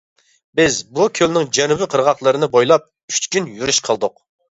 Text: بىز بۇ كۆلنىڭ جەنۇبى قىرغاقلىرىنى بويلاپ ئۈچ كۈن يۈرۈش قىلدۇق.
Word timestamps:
بىز 0.59 0.77
بۇ 0.99 1.03
كۆلنىڭ 1.19 1.45
جەنۇبى 1.57 1.87
قىرغاقلىرىنى 1.91 2.49
بويلاپ 2.55 2.89
ئۈچ 3.13 3.29
كۈن 3.37 3.51
يۈرۈش 3.59 3.81
قىلدۇق. 3.89 4.17